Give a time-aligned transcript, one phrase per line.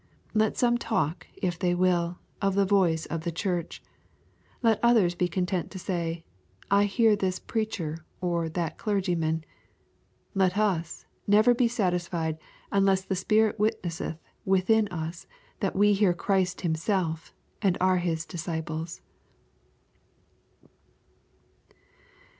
[0.33, 3.83] Let some talk, if they will, of the voice of the Church.
[4.63, 9.43] Let others be content to say, *^ I hear this preacher, or that clergyman."
[10.33, 12.39] Let us never be satisfied
[12.71, 15.27] unless the Spirit witnesseth within us
[15.59, 17.31] that we hear Christ Himself,
[17.61, 19.01] and are His disciples.